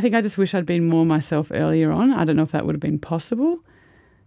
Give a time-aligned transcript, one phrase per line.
[0.00, 2.10] I think I just wish I'd been more myself earlier on.
[2.10, 3.62] I don't know if that would have been possible,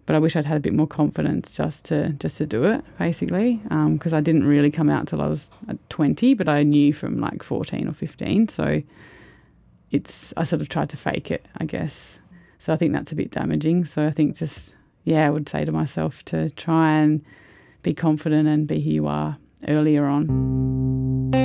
[0.05, 2.85] but I wish I'd had a bit more confidence just to just to do it,
[2.99, 3.59] basically.
[3.63, 6.93] Because um, I didn't really come out till I was uh, twenty, but I knew
[6.93, 8.47] from like fourteen or fifteen.
[8.47, 8.83] So
[9.89, 12.19] it's I sort of tried to fake it, I guess.
[12.59, 13.85] So I think that's a bit damaging.
[13.85, 17.25] So I think just yeah, I would say to myself to try and
[17.81, 21.42] be confident and be who you are earlier on.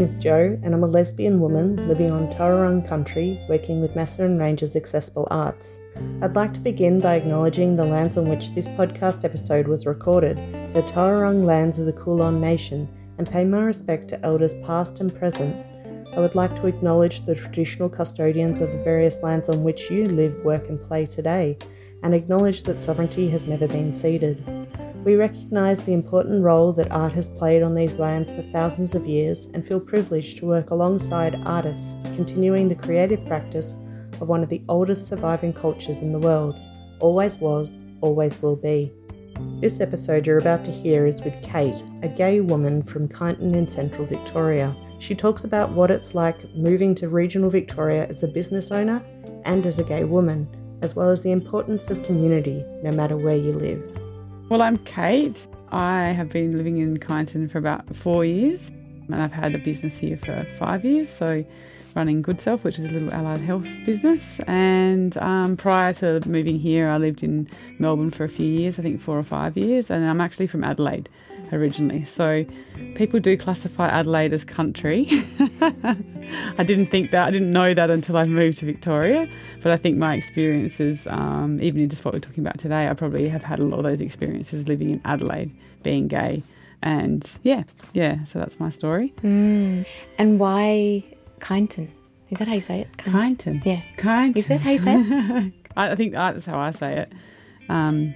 [0.00, 4.38] Name is Jo, and I'm a lesbian woman living on Taungurung country, working with Macedon
[4.38, 5.78] Ranges Accessible Arts.
[6.22, 10.38] I'd like to begin by acknowledging the lands on which this podcast episode was recorded,
[10.72, 15.14] the Taungurung lands of the Kulin Nation, and pay my respect to elders past and
[15.14, 15.54] present.
[16.16, 20.08] I would like to acknowledge the traditional custodians of the various lands on which you
[20.08, 21.58] live, work, and play today,
[22.02, 24.42] and acknowledge that sovereignty has never been ceded.
[25.02, 29.06] We recognise the important role that art has played on these lands for thousands of
[29.06, 33.72] years and feel privileged to work alongside artists continuing the creative practice
[34.20, 36.54] of one of the oldest surviving cultures in the world.
[37.00, 38.92] Always was, always will be.
[39.62, 43.66] This episode you're about to hear is with Kate, a gay woman from Kyneton in
[43.66, 44.76] central Victoria.
[44.98, 49.02] She talks about what it's like moving to regional Victoria as a business owner
[49.46, 50.46] and as a gay woman,
[50.82, 53.99] as well as the importance of community no matter where you live.
[54.50, 55.46] Well, I'm Kate.
[55.70, 58.72] I have been living in Kyneton for about four years,
[59.06, 61.08] and I've had a business here for five years.
[61.08, 61.44] So,
[61.94, 64.40] running Good Self, which is a little allied health business.
[64.48, 68.82] And um, prior to moving here, I lived in Melbourne for a few years, I
[68.82, 71.08] think four or five years, and I'm actually from Adelaide
[71.52, 72.04] originally.
[72.04, 72.44] So
[72.94, 75.06] people do classify Adelaide as country.
[76.58, 79.28] I didn't think that, I didn't know that until I moved to Victoria.
[79.62, 82.94] But I think my experiences, um, even in just what we're talking about today, I
[82.94, 85.50] probably have had a lot of those experiences living in Adelaide,
[85.82, 86.42] being gay.
[86.82, 89.12] And yeah, yeah, so that's my story.
[89.22, 89.86] Mm.
[90.18, 91.04] And why
[91.38, 91.88] Kyneton?
[92.30, 92.96] Is that how you say it?
[92.96, 93.64] Kyneton.
[93.64, 93.82] Yeah.
[93.98, 94.36] Kyneton.
[94.36, 95.52] Is that how you say it?
[95.76, 97.12] I think that's how I say it.
[97.68, 98.14] Um,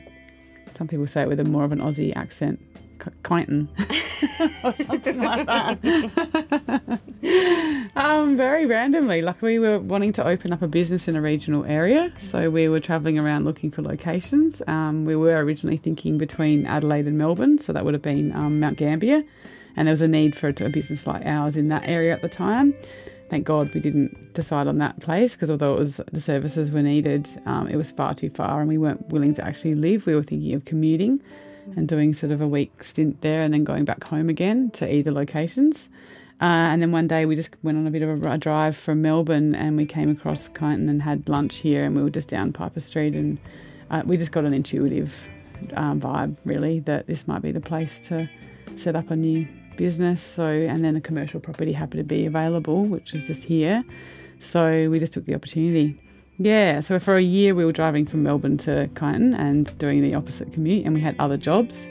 [0.72, 2.60] some people say it with a more of an Aussie accent.
[2.98, 3.68] Kyneton
[4.64, 7.00] or something like that.
[7.96, 11.64] um, very randomly, like we were wanting to open up a business in a regional
[11.64, 14.62] area, so we were travelling around looking for locations.
[14.66, 18.60] Um, we were originally thinking between Adelaide and Melbourne, so that would have been um,
[18.60, 19.24] Mount Gambier,
[19.76, 22.28] and there was a need for a business like ours in that area at the
[22.28, 22.74] time.
[23.30, 26.82] Thank God we didn't decide on that place because although it was the services were
[26.82, 30.06] needed, um, it was far too far, and we weren't willing to actually live.
[30.06, 31.20] We were thinking of commuting
[31.76, 34.92] and doing sort of a week stint there and then going back home again to
[34.92, 35.88] either locations.
[36.40, 39.00] Uh, and then one day we just went on a bit of a, drive from
[39.00, 42.52] Melbourne and we came across Kyneton and had lunch here and we were just down
[42.52, 43.38] Piper Street and
[43.90, 45.28] uh, we just got an intuitive
[45.74, 48.28] um, vibe really that this might be the place to
[48.76, 49.46] set up a new
[49.76, 50.20] business.
[50.20, 53.84] So and then a commercial property happened to be available, which was just here.
[54.40, 55.98] So we just took the opportunity.
[56.38, 60.14] Yeah, so for a year we were driving from Melbourne to Kyneton and doing the
[60.14, 61.88] opposite commute, and we had other jobs.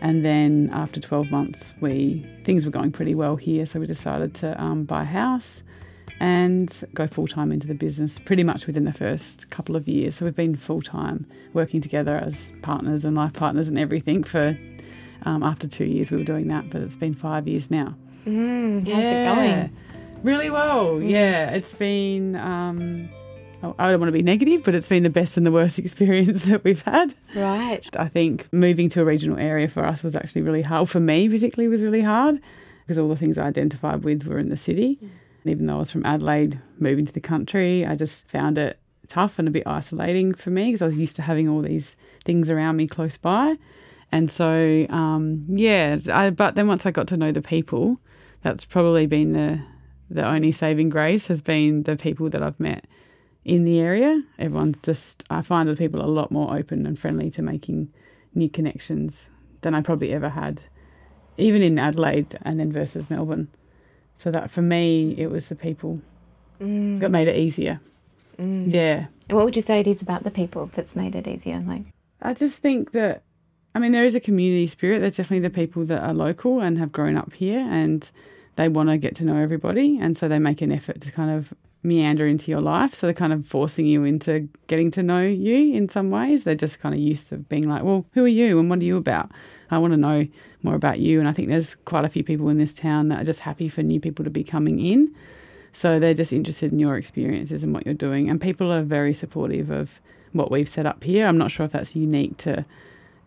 [0.00, 4.34] And then after 12 months, we things were going pretty well here, so we decided
[4.36, 5.62] to um, buy a house
[6.18, 10.16] and go full time into the business pretty much within the first couple of years.
[10.16, 14.56] So we've been full time working together as partners and life partners and everything for
[15.24, 17.94] um, after two years we were doing that, but it's been five years now.
[18.26, 19.10] Mm, how's yeah.
[19.10, 19.76] it going?
[20.22, 20.94] Really well.
[20.94, 21.10] Mm.
[21.10, 22.36] Yeah, it's been.
[22.36, 23.08] Um,
[23.62, 26.44] I don't want to be negative, but it's been the best and the worst experience
[26.46, 27.14] that we've had.
[27.34, 27.88] Right.
[27.96, 30.88] I think moving to a regional area for us was actually really hard.
[30.88, 32.40] For me, particularly, was really hard
[32.82, 34.98] because all the things I identified with were in the city.
[35.00, 38.78] And even though I was from Adelaide, moving to the country, I just found it
[39.08, 41.96] tough and a bit isolating for me because I was used to having all these
[42.24, 43.56] things around me close by.
[44.10, 47.98] And so, um, yeah, I, but then once I got to know the people,
[48.42, 49.62] that's probably been the
[50.10, 52.84] the only saving grace has been the people that I've met
[53.44, 54.22] in the area.
[54.38, 57.92] Everyone's just, I find that people are a lot more open and friendly to making
[58.34, 59.30] new connections
[59.62, 60.62] than I probably ever had,
[61.38, 63.48] even in Adelaide and then versus Melbourne.
[64.16, 66.00] So that for me, it was the people
[66.60, 66.98] mm.
[67.00, 67.80] that made it easier.
[68.38, 68.72] Mm.
[68.72, 69.06] Yeah.
[69.28, 71.58] And what would you say it is about the people that's made it easier?
[71.60, 71.86] Like,
[72.20, 73.22] I just think that,
[73.74, 75.00] I mean, there is a community spirit.
[75.00, 78.08] There's definitely the people that are local and have grown up here and
[78.56, 79.98] they want to get to know everybody.
[79.98, 82.94] And so they make an effort to kind of meander into your life.
[82.94, 86.44] So they're kind of forcing you into getting to know you in some ways.
[86.44, 88.84] They're just kind of used to being like, well, who are you and what are
[88.84, 89.30] you about?
[89.70, 90.26] I want to know
[90.62, 91.18] more about you.
[91.18, 93.68] And I think there's quite a few people in this town that are just happy
[93.68, 95.14] for new people to be coming in.
[95.72, 98.28] So they're just interested in your experiences and what you're doing.
[98.28, 100.00] And people are very supportive of
[100.32, 101.26] what we've set up here.
[101.26, 102.64] I'm not sure if that's unique to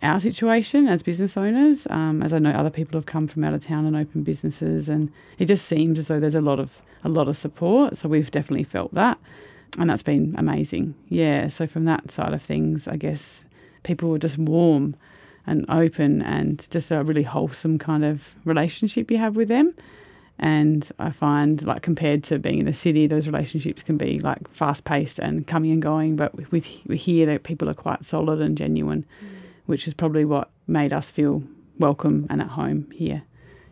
[0.01, 3.53] our situation as business owners, um, as I know other people have come from out
[3.53, 6.81] of town and opened businesses, and it just seems as though there's a lot of
[7.03, 7.97] a lot of support.
[7.97, 9.17] So we've definitely felt that,
[9.77, 10.95] and that's been amazing.
[11.09, 11.47] Yeah.
[11.47, 13.43] So from that side of things, I guess
[13.83, 14.95] people were just warm
[15.47, 19.73] and open, and just a really wholesome kind of relationship you have with them.
[20.37, 24.49] And I find, like, compared to being in the city, those relationships can be like
[24.49, 26.17] fast paced and coming and going.
[26.17, 29.35] But with, with here, that people are quite solid and genuine, mm.
[29.65, 31.43] Which is probably what made us feel
[31.77, 33.23] welcome and at home here.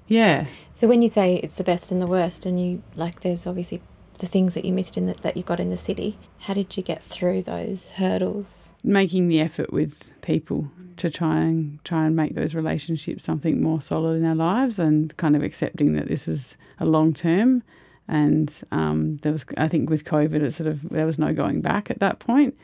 [0.08, 0.48] Yeah.
[0.74, 3.82] So when you say it's the best and the worst, and you like, there's obviously
[4.20, 6.18] the things that you missed in the, that you got in the city.
[6.42, 8.74] How did you get through those hurdles?
[8.84, 13.82] Making the effort with people to try and try and make those relationships something more
[13.82, 17.64] solid in our lives, and kind of accepting that this was a long term.
[18.08, 21.62] And um, there was, I think, with COVID, it sort of there was no going
[21.62, 22.56] back at that point.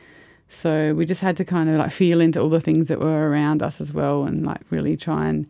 [0.50, 3.30] So we just had to kind of like feel into all the things that were
[3.30, 5.48] around us as well, and like really try and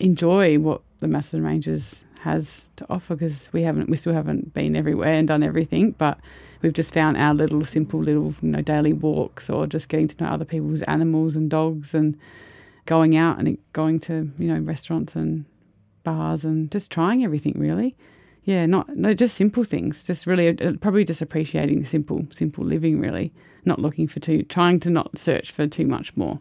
[0.00, 4.76] enjoy what the Macedon Ranges has to offer because we haven't we still haven't been
[4.76, 6.18] everywhere and done everything but
[6.60, 10.22] we've just found our little simple little you know daily walks or just getting to
[10.22, 12.18] know other people's animals and dogs and
[12.84, 15.46] going out and going to you know restaurants and
[16.04, 17.96] bars and just trying everything really
[18.44, 23.00] yeah not no just simple things just really uh, probably just appreciating simple simple living
[23.00, 23.32] really.
[23.66, 26.40] Not looking for too trying to not search for too much more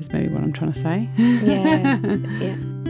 [0.00, 1.08] is maybe what i'm trying to say.
[1.16, 1.98] Yeah.
[2.40, 2.81] Yeah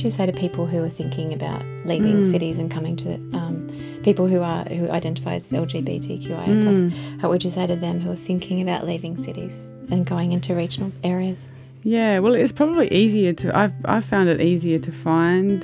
[0.00, 2.30] would you say to people who are thinking about leaving mm.
[2.30, 3.68] cities and coming to um,
[4.02, 6.62] people who are who identify as LGBTQIA mm.
[6.62, 7.20] plus?
[7.20, 10.54] How would you say to them who are thinking about leaving cities and going into
[10.54, 11.50] regional areas?
[11.82, 13.54] Yeah, well, it's probably easier to.
[13.54, 15.62] I've I've found it easier to find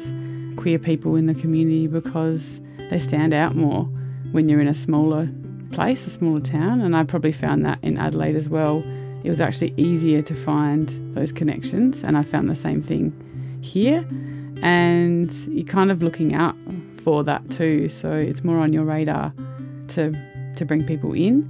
[0.59, 2.61] queer people in the community because
[2.91, 3.85] they stand out more
[4.33, 5.31] when you're in a smaller
[5.73, 8.85] place, a smaller town, and I probably found that in Adelaide as well.
[9.25, 13.15] It was actually easier to find those connections, and I found the same thing
[13.67, 14.07] here,
[14.63, 16.57] and you're kind of looking out
[17.03, 17.89] for that too.
[17.89, 19.33] So it's more on your radar
[19.89, 20.13] to
[20.57, 21.43] to bring people in.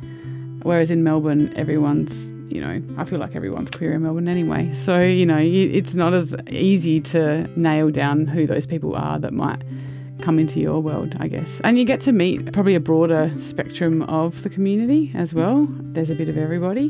[0.63, 4.73] Whereas in Melbourne, everyone's you know I feel like everyone's queer in Melbourne anyway.
[4.73, 9.33] So you know it's not as easy to nail down who those people are that
[9.33, 9.63] might
[10.21, 11.61] come into your world, I guess.
[11.63, 15.67] And you get to meet probably a broader spectrum of the community as well.
[15.69, 16.87] There's a bit of everybody.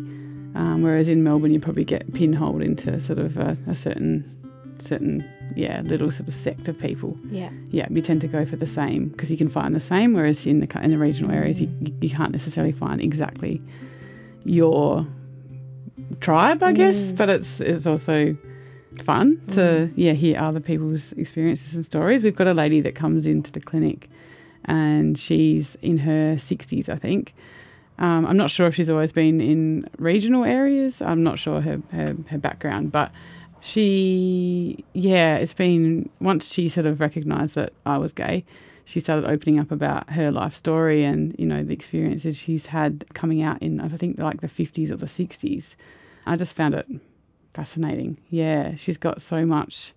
[0.55, 4.33] Um, whereas in Melbourne, you probably get pinholed into sort of a, a certain
[4.79, 7.17] certain yeah little sort of sect of people.
[7.31, 10.15] Yeah, yeah, you tend to go for the same because you can find the same.
[10.15, 11.71] Whereas in the in the regional areas, you,
[12.01, 13.63] you can't necessarily find exactly
[14.45, 15.07] your
[16.21, 16.97] tribe, I guess.
[16.97, 17.17] Mm.
[17.17, 18.37] But it's it's also
[19.03, 19.93] fun to mm.
[19.97, 22.23] yeah hear other people's experiences and stories.
[22.25, 24.09] We've got a lady that comes into the clinic,
[24.65, 27.35] and she's in her sixties, I think.
[27.99, 31.01] Um, I'm not sure if she's always been in regional areas.
[31.01, 33.11] I'm not sure her, her, her background, but
[33.61, 38.45] she, yeah, it's been once she sort of recognized that I was gay,
[38.85, 43.05] she started opening up about her life story and, you know, the experiences she's had
[43.15, 45.75] coming out in, I think, like the 50s or the 60s.
[46.25, 46.87] I just found it
[47.53, 48.19] fascinating.
[48.31, 49.93] Yeah, she's got so much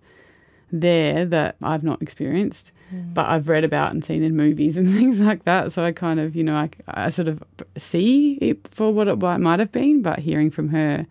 [0.72, 3.14] there that I've not experienced, mm.
[3.14, 5.72] but I've read about and seen in movies and things like that.
[5.72, 7.42] So I kind of, you know, I, I sort of
[7.76, 11.06] see it for what it might have been, but hearing from her,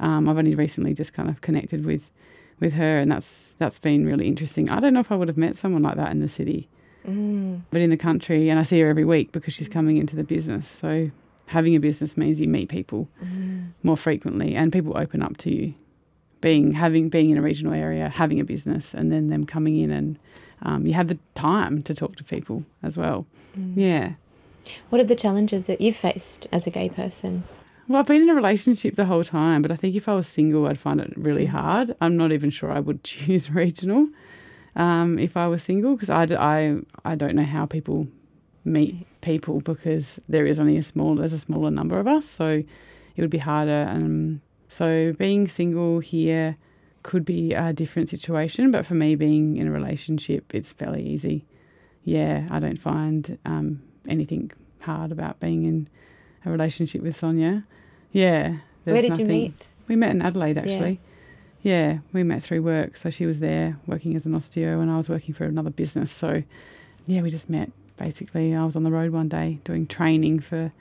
[0.00, 2.10] um, I've only recently just kind of connected with
[2.60, 4.70] with her, and that's that's been really interesting.
[4.70, 6.68] I don't know if I would have met someone like that in the city,
[7.06, 7.60] mm.
[7.70, 10.24] but in the country, and I see her every week because she's coming into the
[10.24, 10.68] business.
[10.68, 11.10] So
[11.46, 13.72] having a business means you meet people mm.
[13.82, 15.74] more frequently, and people open up to you.
[16.40, 19.90] Being having being in a regional area, having a business, and then them coming in,
[19.90, 20.18] and
[20.62, 23.26] um, you have the time to talk to people as well.
[23.58, 23.72] Mm.
[23.76, 24.12] Yeah.
[24.90, 27.44] What are the challenges that you've faced as a gay person?
[27.88, 30.28] Well, I've been in a relationship the whole time, but I think if I was
[30.28, 31.96] single, I'd find it really hard.
[32.00, 34.08] I'm not even sure I would choose regional
[34.76, 38.06] um, if I was single because I, I, I don't know how people
[38.64, 42.62] meet people because there is only a small there's a smaller number of us, so
[43.16, 43.86] it would be harder.
[43.88, 46.56] Um, so being single here
[47.02, 51.44] could be a different situation, but for me, being in a relationship, it's fairly easy.
[52.04, 55.88] Yeah, I don't find um, anything hard about being in
[56.44, 57.64] a relationship with Sonia.
[58.12, 58.56] Yeah.
[58.84, 59.26] Where did nothing.
[59.26, 59.68] you meet?
[59.88, 61.00] We met in Adelaide, actually.
[61.62, 61.90] Yeah.
[61.92, 62.96] yeah, we met through work.
[62.96, 66.10] So she was there working as an osteo, and I was working for another business.
[66.10, 66.42] So,
[67.06, 68.54] yeah, we just met basically.
[68.54, 70.72] I was on the road one day doing training for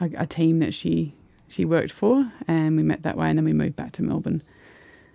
[0.00, 1.14] a, a team that she
[1.48, 4.42] she worked for, and we met that way, and then we moved back to Melbourne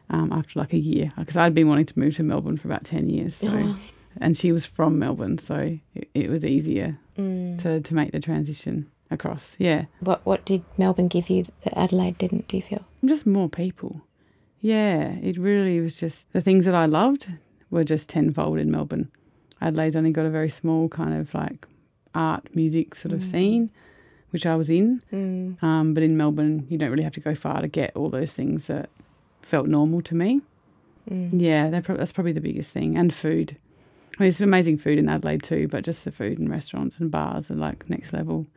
[0.09, 2.83] um, after like a year because I'd been wanting to move to Melbourne for about
[2.83, 3.35] ten years.
[3.35, 3.49] So.
[3.51, 3.79] Oh.
[4.19, 7.57] and she was from Melbourne, so it, it was easier Mm.
[7.61, 9.55] to, to make the transition across.
[9.59, 12.47] Yeah, What what did Melbourne give you that Adelaide didn't?
[12.47, 12.85] Do you feel?
[13.05, 14.01] just more people.
[14.61, 17.29] Yeah, it really was just the things that I loved
[17.69, 19.11] were just tenfold in Melbourne.
[19.61, 21.67] Adelaide's only got a very small kind of like
[22.15, 23.31] art, music sort of Mm.
[23.31, 23.69] scene,
[24.31, 25.01] which I was in.
[25.13, 25.61] Mm.
[25.63, 28.33] Um, but in Melbourne, you don't really have to go far to get all those
[28.33, 28.89] things that
[29.43, 30.41] felt normal to me.
[31.09, 31.39] Mm.
[31.39, 32.97] Yeah, they're that's probably the biggest thing.
[32.97, 33.57] And food.
[34.17, 37.11] I mean, it's amazing food in Adelaide too, but just the food and restaurants and
[37.11, 38.47] bars are like next level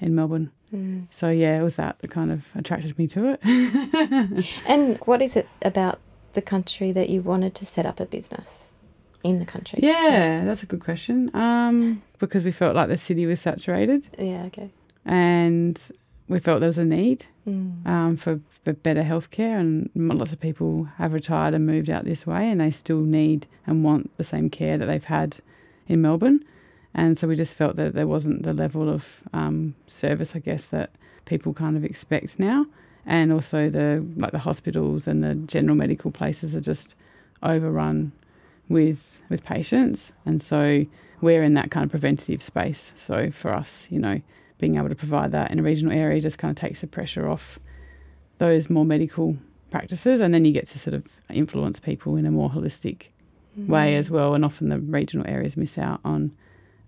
[0.00, 0.50] in Melbourne.
[0.74, 1.06] Mm.
[1.10, 3.40] So yeah, it was that that kind of attracted me to it.
[4.66, 5.98] And what is it about
[6.32, 8.74] the country that you wanted to set up a business
[9.22, 9.78] in the country?
[9.82, 11.30] yeah, that's a good question.
[11.34, 14.44] Um, because we felt like the city was saturated Yeah.
[14.46, 14.70] Okay.
[15.04, 15.78] and
[16.28, 17.86] we felt there was a need Mm.
[17.86, 22.26] um, for, for better healthcare, and lots of people have retired and moved out this
[22.26, 25.36] way, and they still need and want the same care that they've had
[25.86, 26.40] in Melbourne.
[26.96, 30.64] And so we just felt that there wasn't the level of um, service, I guess,
[30.76, 30.90] that
[31.26, 32.64] people kind of expect now,
[33.04, 36.94] and also the like the hospitals and the general medical places are just
[37.42, 38.12] overrun
[38.68, 40.86] with with patients, and so
[41.20, 42.92] we're in that kind of preventative space.
[42.96, 44.20] So for us, you know,
[44.58, 47.28] being able to provide that in a regional area just kind of takes the pressure
[47.28, 47.58] off
[48.38, 49.36] those more medical
[49.70, 53.08] practices, and then you get to sort of influence people in a more holistic
[53.56, 53.98] way Mm.
[53.98, 54.34] as well.
[54.34, 56.32] And often the regional areas miss out on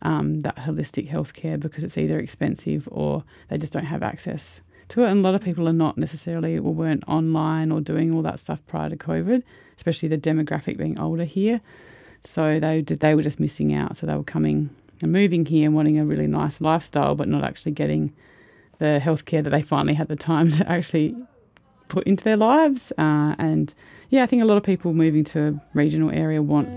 [0.02, 5.02] um, that holistic healthcare because it's either expensive or they just don't have access to
[5.02, 5.10] it.
[5.10, 8.38] And a lot of people are not necessarily or weren't online or doing all that
[8.38, 9.42] stuff prior to COVID,
[9.76, 11.60] especially the demographic being older here.
[12.24, 13.96] So they did, they were just missing out.
[13.96, 14.70] So they were coming
[15.02, 18.12] and moving here and wanting a really nice lifestyle, but not actually getting
[18.78, 21.16] the healthcare that they finally had the time to actually
[21.88, 22.92] put into their lives.
[22.98, 23.74] Uh, and
[24.10, 26.68] yeah, I think a lot of people moving to a regional area want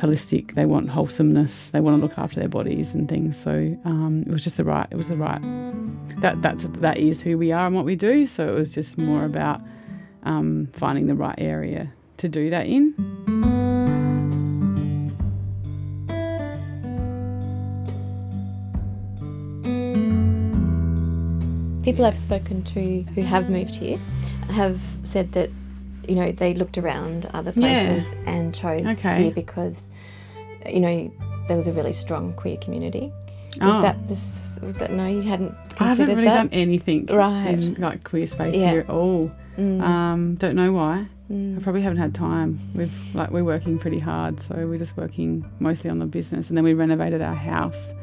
[0.00, 0.54] holistic.
[0.54, 1.68] They want wholesomeness.
[1.70, 3.36] They want to look after their bodies and things.
[3.36, 4.88] So um, it was just the right.
[4.90, 5.40] It was the right.
[6.20, 8.26] That that's that is who we are and what we do.
[8.26, 9.60] So it was just more about
[10.22, 12.94] um, finding the right area to do that in.
[21.82, 23.98] People I've spoken to who have moved here
[24.50, 25.50] have said that
[26.10, 27.86] you know they looked around other Yeah.
[27.86, 29.22] places and chose Okay.
[29.24, 29.88] here because
[30.66, 31.10] you know
[31.48, 33.12] there was a really strong queer community.
[33.60, 33.82] Was Oh.
[33.82, 34.58] that this?
[34.62, 35.06] Was that no?
[35.06, 36.34] You hadn't I haven't considered really that.
[36.34, 37.48] done anything Right.
[37.64, 38.70] in like queer space Yeah.
[38.70, 39.30] here at all.
[39.58, 40.94] Mm, Um, don't know why.
[41.30, 42.58] I mm, probably haven't had time.
[42.74, 46.56] We've like we're working pretty hard, so we're just working mostly on the business, and
[46.56, 47.94] then we renovated our house,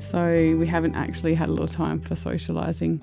[0.00, 0.20] so
[0.58, 3.00] we haven't actually had a lot of time for socialising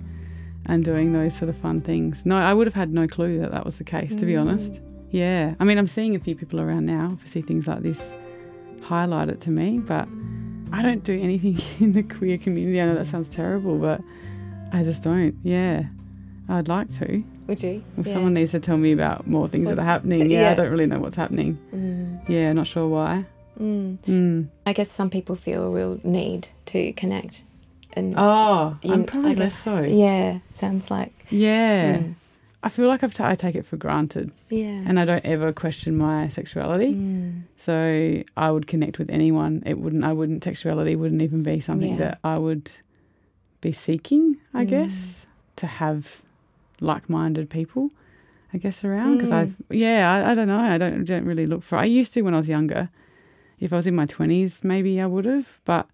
[0.67, 2.25] and doing those sort of fun things.
[2.25, 4.41] No, I would have had no clue that that was the case, to be Mm.
[4.41, 4.81] honest.
[5.11, 7.09] Yeah, I mean, I'm seeing a few people around now.
[7.11, 8.13] Obviously, things like this
[8.81, 10.07] highlight it to me, but
[10.71, 12.81] I don't do anything in the queer community.
[12.81, 14.01] I know that sounds terrible, but
[14.71, 15.35] I just don't.
[15.43, 15.83] Yeah,
[16.49, 17.23] I'd like to.
[17.47, 17.83] Would you?
[17.97, 18.13] If Yeah.
[18.13, 20.51] someone needs to tell me about more things that are happening, yeah, yeah.
[20.51, 21.57] I don't really know what's happening.
[21.73, 23.25] Mm, Yeah, not sure why.
[23.61, 23.97] mm.
[24.05, 24.47] Mm.
[24.65, 27.43] I guess some people feel a real need to connect,
[27.95, 29.81] and Oh, You- I'm probably I less guess- so.
[29.81, 31.97] yeah, sounds like Yeah.
[31.97, 32.15] Mm.
[32.63, 35.53] I feel like I've ta- I take it for granted yeah, and I don't ever
[35.53, 36.93] question my sexuality.
[36.95, 39.61] Mm, So I would connect with anyone.
[39.67, 41.97] It wouldn't, I wouldn't, sexuality wouldn't even be something Yeah.
[41.97, 42.71] that I would
[43.61, 44.69] be seeking, I Mm.
[44.69, 46.21] guess, to have
[46.81, 47.91] like minded people,
[48.51, 49.17] I guess, around.
[49.17, 49.35] Because Mm.
[49.41, 50.59] I've, yeah, I, I don't know.
[50.59, 52.89] I don't, don't really look for, I used to when I was younger.
[53.59, 55.87] If I was in my 20s, maybe I would have, but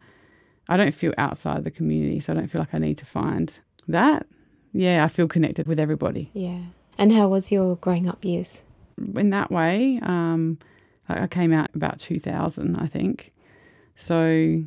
[0.71, 2.19] I don't feel outside the community.
[2.19, 3.53] So I don't feel like I need to find
[3.87, 4.25] that.
[4.73, 6.61] Yeah, I feel connected with everybody yeah.
[6.97, 8.63] And how was your growing up years?
[9.15, 9.99] in that way.
[10.03, 10.59] Um,
[11.09, 13.33] like I came out about 2000, I think.
[13.95, 14.63] So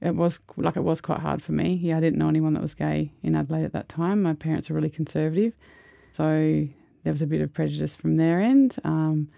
[0.00, 1.78] it was like it was quite hard for me.
[1.80, 4.22] Yeah, I didn't know anyone that was gay in Adelaide at that time.
[4.22, 5.54] My parents were really conservative,
[6.12, 6.66] so
[7.04, 8.76] there was a bit of prejudice from their end.
[8.84, 9.28] Um,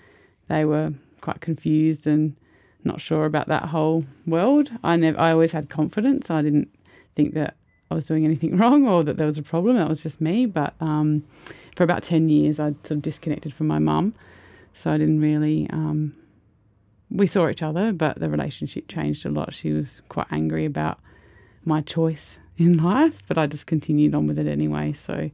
[0.48, 2.36] they were quite confused and
[2.86, 4.70] not sure about that whole world.
[4.82, 6.30] I never, I always had confidence.
[6.30, 6.68] I didn't
[7.14, 7.56] think that
[7.90, 9.76] I was doing anything wrong or that there was a problem.
[9.76, 10.46] That was just me.
[10.46, 11.24] But um,
[11.74, 14.14] for about 10 years, I'd sort of disconnected from my mum.
[14.74, 16.14] So I didn't really, um,
[17.10, 19.54] we saw each other, but the relationship changed a lot.
[19.54, 20.98] She was quite angry about
[21.64, 24.92] my choice in life, but I just continued on with it anyway.
[24.92, 25.30] So,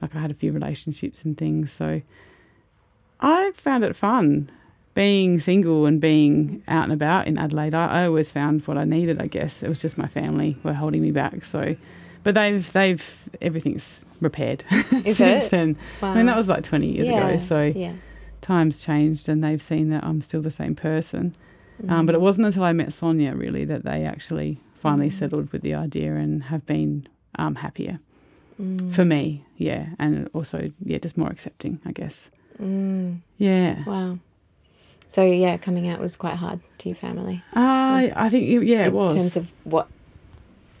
[0.00, 1.70] like, I had a few relationships and things.
[1.70, 2.00] So
[3.20, 4.50] I found it fun
[5.00, 7.72] being single and being out and about in Adelaide.
[7.74, 9.62] I, I always found what I needed, I guess.
[9.62, 11.42] It was just my family were holding me back.
[11.42, 11.74] So,
[12.22, 15.50] but they've, they've, everything's repaired Is since it?
[15.50, 15.78] then.
[16.02, 16.10] Wow.
[16.10, 17.28] I mean, that was like 20 years yeah.
[17.28, 17.38] ago.
[17.38, 17.94] So yeah.
[18.42, 21.34] times changed and they've seen that I'm still the same person.
[21.88, 25.62] Um, but it wasn't until I met Sonia really that they actually finally settled with
[25.62, 28.00] the idea and have been um, happier
[28.60, 28.92] Mm.
[28.92, 29.46] for me.
[29.56, 32.30] Yeah, and also yeah, just more accepting, I guess.
[32.60, 33.20] Mm.
[33.38, 33.82] Yeah.
[33.86, 34.18] Wow.
[35.10, 37.42] So yeah, coming out was quite hard to your family.
[37.54, 39.12] Uh, I think yeah, it in was.
[39.14, 39.88] In terms of what,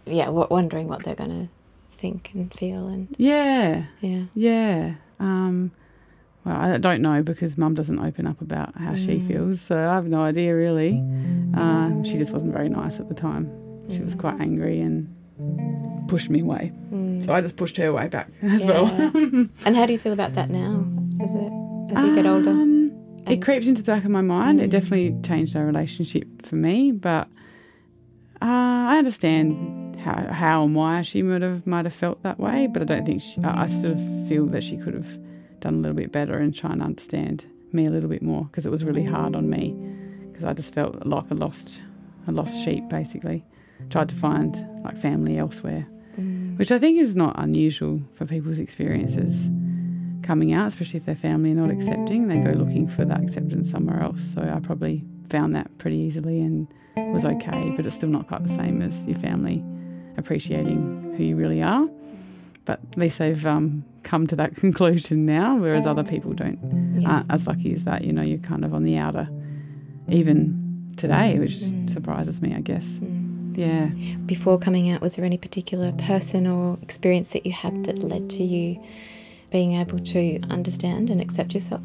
[0.06, 1.48] yeah, what, wondering what they're going to
[1.98, 4.94] think and feel, and yeah, yeah, yeah.
[5.18, 5.72] Um,
[6.44, 9.26] well, I don't know because Mum doesn't open up about how she Mm.
[9.26, 11.02] feels, so I have no idea really.
[11.52, 13.50] Uh, she just wasn't very nice at the time.
[13.90, 14.20] She was Mm.
[14.20, 15.08] quite angry and
[16.08, 16.70] pushed me away.
[16.94, 17.20] Mm.
[17.24, 18.66] So I just pushed her away back as Yeah.
[18.68, 19.10] well.
[19.66, 20.86] and how do you feel about that now?
[21.20, 21.52] As it
[21.96, 22.69] as you get older, Um,
[23.26, 24.60] it creeps into the back of my mind.
[24.60, 24.70] It Mm.
[24.70, 27.28] definitely changed our relationship for me, but
[28.42, 28.46] uh,
[28.92, 32.66] I understand how, how and why she might have might have felt that way.
[32.66, 35.18] But I don't think she, I I sort of feel that she could have
[35.60, 38.64] done a little bit better and try and understand me a little bit more because
[38.66, 39.74] it was really hard on me
[40.28, 41.82] because I just felt like a lost
[42.26, 43.44] a lost sheep basically.
[43.90, 44.52] Tried to find
[44.84, 45.86] like family elsewhere
[46.18, 46.58] Mm.
[46.58, 49.48] which I think is not unusual for people's experiences
[50.22, 52.28] coming out, especially if their family are not accepting.
[52.28, 54.22] They go looking for that acceptance somewhere else.
[54.34, 56.66] So I probably found that pretty easily and
[57.12, 59.64] was okay, but it's still not quite the same as your family
[60.16, 61.88] appreciating who you really are.
[62.64, 66.58] But at least they've um, come to that conclusion now, whereas other people don't
[67.00, 67.08] yeah.
[67.08, 68.04] aren't as lucky as that.
[68.04, 69.28] You know, you're kind of on the outer,
[70.08, 71.88] even today, which Mm.
[71.88, 72.98] surprises me, I guess.
[72.98, 73.56] Mm.
[73.56, 73.86] Yeah.
[74.26, 78.30] Before coming out, was there any particular person or experience that you had that led
[78.30, 78.80] to you
[79.50, 81.82] being able to understand and accept yourself?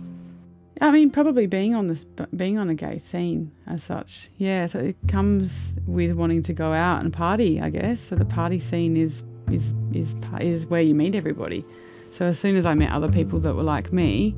[0.82, 2.06] I mean, probably being on this,
[2.36, 4.30] being on a gay scene as such.
[4.38, 8.02] Yeah, so it comes with wanting to go out and party, I guess.
[8.02, 11.66] So the party scene is is is is where you meet everybody.
[12.12, 14.36] So as soon as I met other people that were like me,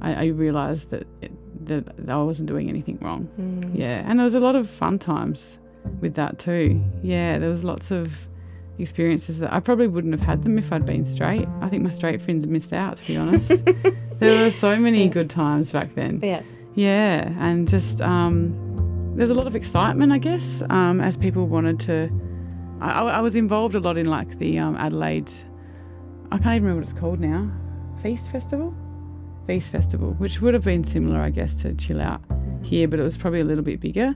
[0.00, 1.32] I, I realised that it,
[1.66, 3.28] that I wasn't doing anything wrong.
[3.40, 3.76] Mm.
[3.76, 5.58] Yeah, and there was a lot of fun times
[6.00, 6.80] with that too.
[7.02, 8.28] Yeah, there was lots of
[8.78, 11.46] experiences that I probably wouldn't have had them if I'd been straight.
[11.60, 13.64] I think my straight friends missed out, to be honest.
[14.18, 16.20] there were so many good times back then.
[16.22, 16.42] Yeah.
[16.74, 21.78] Yeah, and just um, there's a lot of excitement, I guess, um, as people wanted
[21.80, 22.10] to.
[22.80, 25.30] I, I was involved a lot in like the um, Adelaide.
[26.30, 27.50] I can't even remember what it's called now.
[28.02, 28.74] Feast Festival,
[29.46, 32.22] Feast Festival, which would have been similar, I guess, to Chill Out
[32.62, 34.14] here, but it was probably a little bit bigger.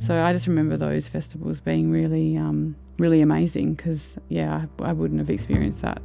[0.00, 4.92] So I just remember those festivals being really, um, really amazing because yeah, I, I
[4.92, 6.00] wouldn't have experienced that.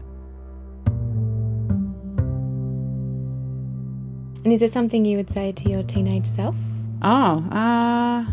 [4.43, 6.55] And is there something you would say to your teenage self?
[7.03, 8.25] Oh, uh,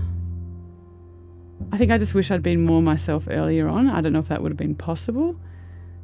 [1.70, 3.90] I think I just wish I'd been more myself earlier on.
[3.90, 5.38] I don't know if that would have been possible,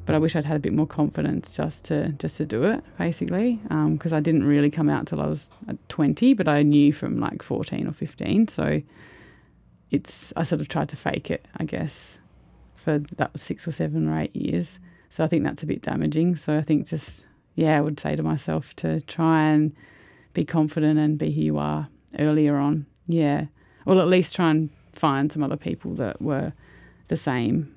[0.05, 2.85] but I wish I'd had a bit more confidence just to just to do it,
[2.99, 3.61] basically.
[3.69, 7.19] Because I didn't really come out till I was uh, twenty, but I knew from
[7.19, 8.47] like fourteen or fifteen.
[8.47, 8.83] So
[9.95, 12.19] it's I sort of tried to fake it, I guess,
[12.75, 14.81] for that was six or seven or eight years.
[15.11, 16.37] So I think that's a bit damaging.
[16.37, 19.73] So I think just yeah, I would say to myself to try and
[20.33, 22.87] be confident and be who you are earlier on.
[23.07, 23.47] Yeah.
[23.87, 26.53] Or at least try and find some other people that were
[27.09, 27.73] the same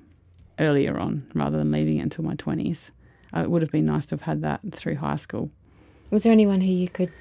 [0.58, 2.90] earlier on rather than leaving it until my 20s.
[3.36, 5.50] Uh, it would have been nice to have had that through high school.
[6.10, 7.12] Was there anyone who you could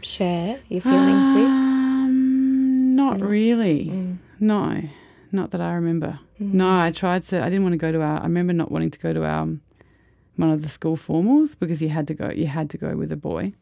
[0.00, 1.44] share your feelings with?
[1.44, 3.26] Um, not No.
[3.26, 3.84] really.
[3.86, 4.16] Mm.
[4.42, 4.82] No,
[5.30, 6.18] not that I remember.
[6.40, 6.54] Mm.
[6.54, 7.40] No, I tried to.
[7.40, 8.18] I didn't want to go to our.
[8.18, 9.46] I remember not wanting to go to our
[10.34, 12.28] one of the school formals because you had to go.
[12.28, 13.52] You had to go with a boy,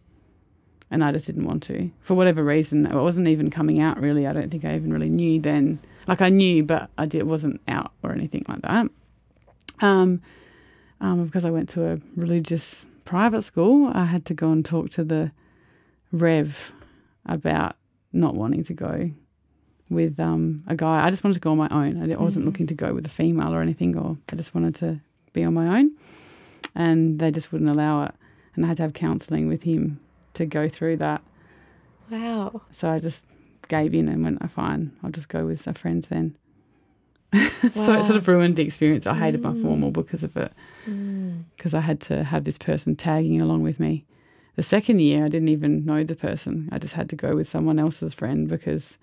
[0.90, 2.87] and I just didn't want to for whatever reason.
[2.87, 4.27] It wasn't even coming out really.
[4.27, 5.81] I don't think I even really knew then.
[6.07, 8.87] Like I knew, but I did wasn't out or anything like that.
[9.83, 10.23] Um,
[11.03, 14.88] um, because I went to a religious private school, I had to go and talk
[14.90, 15.31] to the
[16.11, 16.73] rev
[17.27, 17.77] about
[18.14, 19.11] not wanting to go
[19.90, 21.05] with um, a guy.
[21.05, 22.00] I just wanted to go on my own.
[22.12, 22.46] I wasn't Mhm.
[22.48, 25.00] looking to go with a female or anything, or I just wanted to
[25.33, 25.90] be on my own.
[26.74, 28.14] And they just wouldn't allow it.
[28.55, 29.98] And I had to have counselling with him
[30.35, 31.22] to go through that.
[32.11, 32.62] Wow.
[32.70, 33.26] So I just
[33.68, 36.35] gave in and went, oh, fine, I'll just go with our friends then.
[37.33, 39.07] so it sort of ruined the experience.
[39.07, 39.62] I hated my Mm.
[39.62, 40.53] formal because of it,
[40.88, 41.44] Mm.
[41.57, 44.05] because I had to have this person tagging along with me.
[44.57, 46.68] The second year, I didn't even know the person.
[46.72, 48.98] I just had to go with someone else's friend because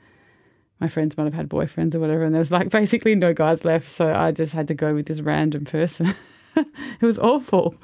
[0.79, 3.65] my friends might have had boyfriends or whatever, and there was like basically no guys
[3.65, 3.87] left.
[3.89, 6.13] So I just had to go with this random person.
[6.55, 7.75] it was awful.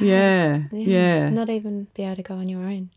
[0.00, 1.28] Yeah, yeah.
[1.30, 2.90] Not even be able to go on your own.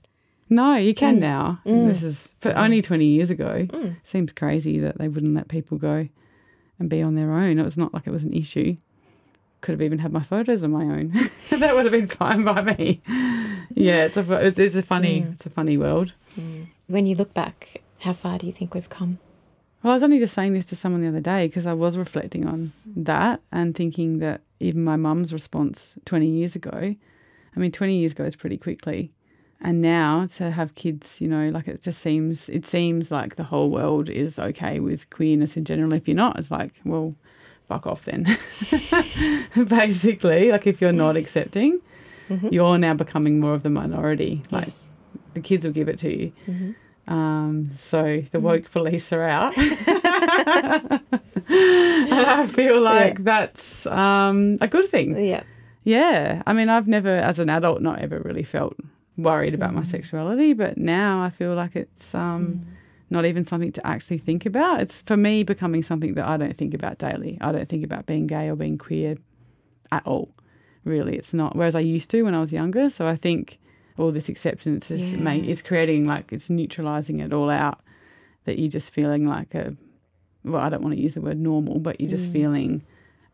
[0.49, 1.19] No, you can Mm.
[1.19, 1.59] now.
[1.65, 1.87] Mm.
[1.87, 3.65] This is but only 20 years ago.
[3.69, 3.97] Mm.
[4.03, 6.07] Seems crazy that they wouldn't let people go
[6.79, 7.59] and be on their own.
[7.59, 8.77] It was not like it was an issue.
[9.59, 11.11] Could have even had my photos on my own.
[11.49, 13.01] that would have been fine by me.
[13.75, 15.33] Yeah, it's a it's, it's a funny Mm.
[15.33, 16.13] it's a funny world.
[16.39, 16.67] Mm.
[16.87, 19.17] When you look back, how far do you think we've come?
[19.83, 21.97] Well, I was only just saying this to someone the other day because I was
[21.97, 26.95] reflecting on that and thinking that even my mum's response 20 years ago,
[27.55, 29.11] I mean, 20 years goes pretty quickly.
[29.61, 33.43] And now to have kids, you know, like it just seems, it seems like the
[33.43, 35.93] whole world is okay with queerness in general.
[35.93, 37.15] If you're not, it's like, well,
[37.67, 38.23] fuck off then.
[39.67, 41.79] Basically, like if you're not accepting,
[42.29, 42.51] Mhm.
[42.51, 44.43] you're now becoming more of the minority.
[44.51, 44.83] Like Yes.
[45.33, 46.31] the kids will give it to you.
[46.47, 46.75] Mhm.
[47.07, 49.55] Um, so the woke police are out.
[49.57, 51.01] and
[51.49, 53.23] I feel like Yeah.
[53.23, 55.17] that's um, a good thing.
[55.23, 55.43] Yeah.
[55.83, 56.43] Yeah.
[56.45, 58.75] I mean, I've never, as an adult, not ever really felt
[59.17, 62.65] worried about my sexuality, but now I feel like it's um,
[63.09, 64.81] not even something to actually think about.
[64.81, 67.37] It's for me becoming something that I don't think about daily.
[67.41, 69.17] I don't think about being gay or being queer
[69.91, 70.29] at all.
[70.83, 71.55] Really, it's not.
[71.55, 72.89] Whereas I used to when I was younger.
[72.89, 73.57] So I think
[73.97, 75.19] all this acceptance is Yeah.
[75.19, 77.79] make, it's creating like it's neutralizing it all out.
[78.45, 79.75] That you're just feeling like a
[80.43, 82.83] well, I don't want to use the word normal, but you're just feeling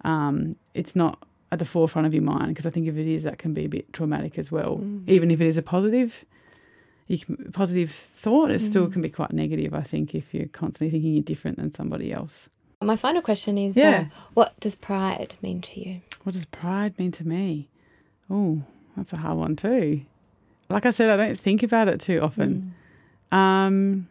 [0.03, 3.23] um, it's not at the forefront of your mind because I think if it is,
[3.23, 4.81] that can be a bit traumatic as well.
[5.05, 6.25] Even if it is a positive,
[7.07, 9.73] you can, positive thought, it still can be quite negative.
[9.75, 12.49] I think if you're constantly thinking you're different than somebody else.
[12.81, 14.07] My final question is Yeah.
[14.11, 16.01] uh, what does pride mean to you?
[16.23, 17.69] What does pride mean to me?
[18.29, 18.63] Oh,
[18.97, 20.01] that's a hard one too.
[20.73, 22.73] Like I said, I don't think about it too often.
[23.31, 24.07] Um,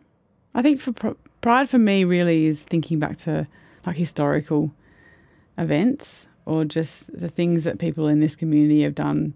[0.55, 3.49] I think for pr- pride for me really is thinking back to
[3.85, 4.73] like historical
[5.59, 9.35] events or just the things that people in this community have done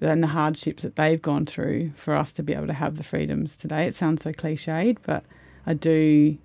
[0.00, 3.04] and the hardships that they've gone through for us to be able to have the
[3.04, 3.86] freedoms today.
[3.86, 5.24] It sounds so cliched, but
[5.66, 6.38] I do.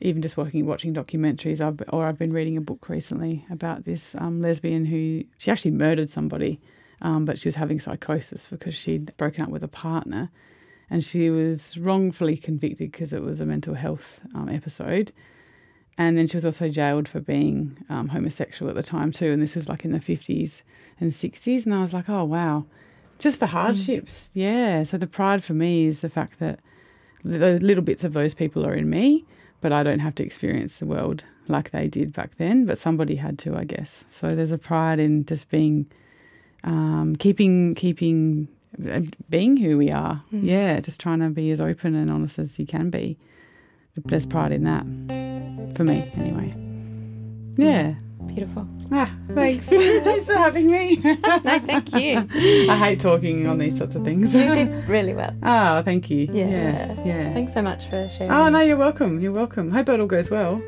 [0.00, 4.16] Even just watching watching documentaries, I've, or I've been reading a book recently about this
[4.16, 6.60] um, lesbian who she actually murdered somebody,
[7.02, 10.30] um, but she was having psychosis because she'd broken up with a partner,
[10.90, 15.12] and she was wrongfully convicted because it was a mental health um, episode.
[15.96, 19.30] And then she was also jailed for being um, homosexual at the time too.
[19.30, 20.64] And this was like in the fifties
[20.98, 21.66] and sixties.
[21.66, 22.66] And I was like, oh wow,
[23.20, 24.32] just the hardships.
[24.34, 24.82] Yeah.
[24.82, 26.58] So the pride for me is the fact that
[27.22, 29.24] the little bits of those people are in me,
[29.60, 32.66] but I don't have to experience the world like they did back then.
[32.66, 34.04] But somebody had to, I guess.
[34.08, 35.86] So there's a pride in just being,
[36.64, 38.48] um, keeping, keeping,
[38.90, 40.22] uh, being who we are.
[40.30, 43.16] Yeah, just trying to be as open and honest as you can be.
[43.94, 46.52] The best part in that, for me anyway.
[47.56, 47.94] Yeah.
[48.26, 48.66] Beautiful.
[48.90, 49.66] Ah, thanks.
[49.68, 50.96] thanks for having me.
[51.44, 52.26] No, thank you.
[52.70, 54.34] I hate talking on these sorts of things.
[54.34, 55.36] you did really well.
[55.42, 56.28] Oh, thank you.
[56.32, 56.48] Yeah.
[56.48, 57.04] Yeah.
[57.04, 57.32] yeah.
[57.32, 58.32] Thanks so much for sharing.
[58.32, 59.20] Oh, no, you're welcome.
[59.20, 59.70] You're welcome.
[59.70, 60.62] Hope it all goes well.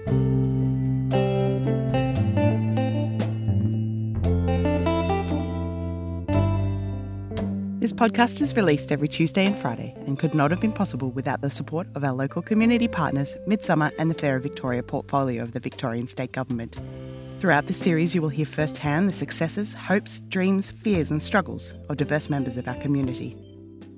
[7.96, 11.48] Podcast is released every Tuesday and Friday and could not have been possible without the
[11.48, 16.06] support of our local community partners, Midsumma and the Fairer Victoria portfolio of the Victorian
[16.06, 16.78] State Government.
[17.40, 21.96] Throughout this series, you will hear firsthand the successes, hopes, dreams, fears, and struggles of
[21.96, 23.34] diverse members of our community.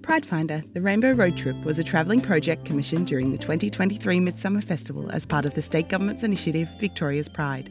[0.03, 4.63] Pride Finder, the Rainbow Road Trip, was a travelling project commissioned during the 2023 Midsumma
[4.63, 7.69] Festival as part of the state government's initiative Victoria's Pride.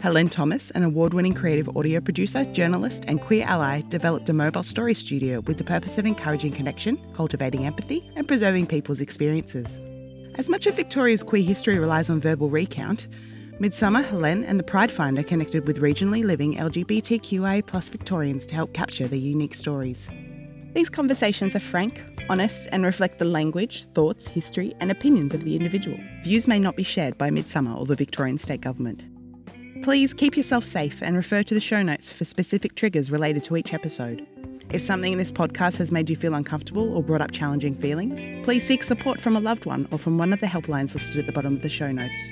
[0.00, 4.62] Helene Thomas, an award winning creative audio producer, journalist, and queer ally, developed a mobile
[4.62, 9.78] story studio with the purpose of encouraging connection, cultivating empathy, and preserving people's experiences.
[10.36, 13.08] As much of Victoria's queer history relies on verbal recount,
[13.58, 19.06] Midsumma, Helene, and the Pride Finder connected with regionally living LGBTQIA Victorians to help capture
[19.06, 20.08] their unique stories.
[20.72, 25.56] These conversations are frank, honest, and reflect the language, thoughts, history, and opinions of the
[25.56, 25.98] individual.
[26.24, 29.02] Views may not be shared by Midsumma or the Victorian State Government.
[29.82, 33.56] Please keep yourself safe and refer to the show notes for specific triggers related to
[33.56, 34.26] each episode.
[34.70, 38.28] If something in this podcast has made you feel uncomfortable or brought up challenging feelings,
[38.44, 41.26] please seek support from a loved one or from one of the helplines listed at
[41.26, 42.30] the bottom of the show notes.